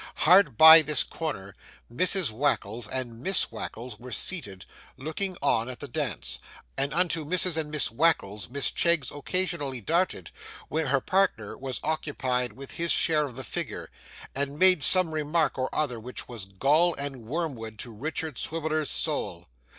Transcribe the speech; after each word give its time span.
Hard 0.15 0.57
by 0.57 0.81
this 0.81 1.03
corner, 1.03 1.55
Mrs 1.93 2.31
Wackles 2.31 2.87
and 2.87 3.21
Miss 3.21 3.45
Wackles 3.51 3.99
were 3.99 4.11
seated, 4.11 4.65
looking 4.97 5.37
on 5.43 5.69
at 5.69 5.79
the 5.79 5.87
dance; 5.87 6.39
and 6.75 6.91
unto 6.91 7.23
Mrs 7.23 7.55
and 7.55 7.69
Miss 7.69 7.89
Wackles, 7.91 8.49
Miss 8.49 8.71
Cheggs 8.71 9.11
occasionally 9.11 9.79
darted 9.79 10.31
when 10.69 10.87
her 10.87 11.01
partner 11.01 11.55
was 11.55 11.79
occupied 11.83 12.53
with 12.53 12.71
his 12.71 12.91
share 12.91 13.25
of 13.25 13.35
the 13.35 13.43
figure, 13.43 13.91
and 14.33 14.57
made 14.57 14.81
some 14.81 15.13
remark 15.13 15.55
or 15.59 15.69
other 15.71 15.99
which 15.99 16.27
was 16.27 16.45
gall 16.45 16.95
and 16.95 17.17
wormwood 17.25 17.77
to 17.77 17.93
Richard 17.93 18.39
Swiviller's 18.39 18.89
soul. 18.89 19.49